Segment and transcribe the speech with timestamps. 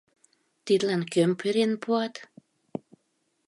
[0.65, 2.13] Тидлан кӧм перен пуат?